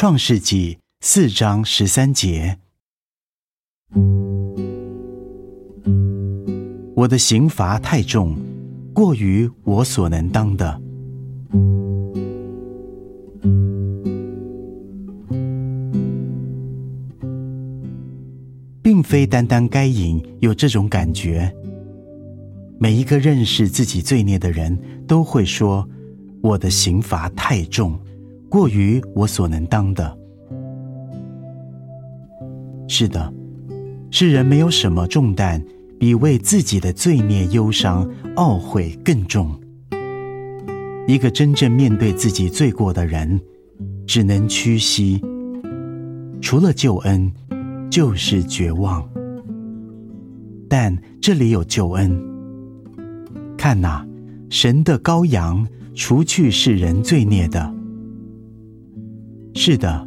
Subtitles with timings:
[0.00, 2.56] 创世纪四章十三节：
[6.96, 8.34] 我的刑罚太重，
[8.94, 10.80] 过于我所能当的。
[18.82, 21.54] 并非单单该隐有这种感觉。
[22.78, 25.86] 每一个认识自己罪孽的人都会说
[26.40, 28.00] ：“我的刑罚太重，
[28.50, 30.18] 过于我所能当的。”
[32.86, 33.32] 是的，
[34.10, 35.64] 世人没有什么重担
[35.98, 39.58] 比为自己的罪孽忧伤懊悔更重。
[41.06, 43.40] 一个真正面对自己罪过的人，
[44.06, 45.22] 只能屈膝。
[46.42, 47.32] 除了救恩。
[47.90, 49.04] 就是绝望，
[50.68, 52.16] 但这里有救恩。
[53.58, 54.06] 看呐，
[54.48, 57.74] 神的羔羊，除去世人罪孽的。
[59.54, 60.06] 是的，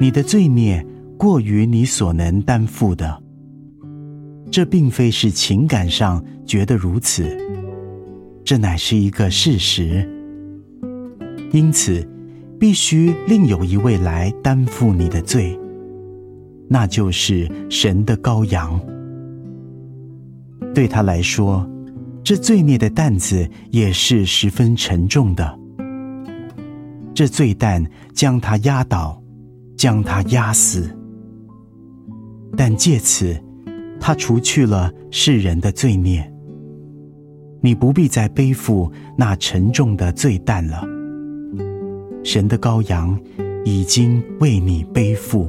[0.00, 0.84] 你的罪孽
[1.16, 3.22] 过于你所能担负的。
[4.50, 7.36] 这并非是情感上觉得如此，
[8.44, 10.08] 这乃是一个事实。
[11.52, 12.06] 因此，
[12.58, 15.58] 必须另有一位来担负你的罪。
[16.68, 18.80] 那就是神的羔羊。
[20.74, 21.68] 对他来说，
[22.24, 25.58] 这罪孽的担子也是十分沉重的。
[27.22, 29.22] 这罪担将他压倒，
[29.76, 30.90] 将他压死。
[32.56, 33.40] 但借此，
[34.00, 36.28] 他除去了世人的罪孽。
[37.60, 40.82] 你不必再背负那沉重的罪担了。
[42.24, 43.16] 神的羔羊
[43.64, 45.48] 已经为你背负。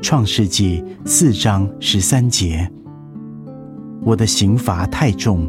[0.00, 2.66] 创世纪四章十三节：
[4.06, 5.44] 我的刑罚太重，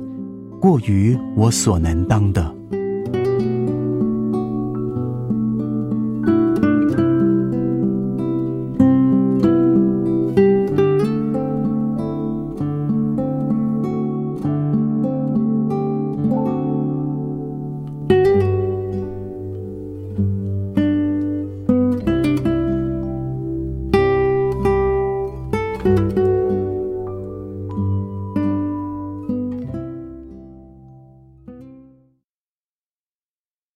[0.59, 2.57] 过于我所能当的。
[25.87, 26.36] you